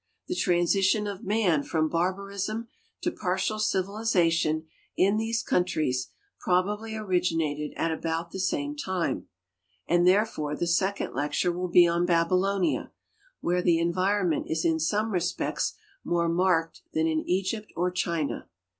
[0.27, 2.67] The tran sition of man from barbarism
[3.03, 4.65] to partial civilization
[4.97, 6.07] in these countries
[6.39, 9.27] probably originated at about the same time,
[9.87, 12.89] and therefore the second lecture will be on Babylonia,
[13.41, 18.49] where the environment is in some respects more marked than in Egypt or China.